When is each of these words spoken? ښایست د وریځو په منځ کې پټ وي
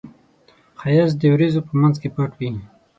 ښایست 0.79 1.17
د 1.19 1.23
وریځو 1.33 1.61
په 1.67 1.73
منځ 1.81 1.95
کې 2.01 2.09
پټ 2.15 2.31
وي 2.39 2.49